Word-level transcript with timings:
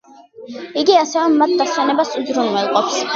იგი 0.83 0.95
ასევე 1.01 1.35
მათ 1.41 1.53
დასვენებას 1.61 2.15
უზრუნველყოფს. 2.23 2.97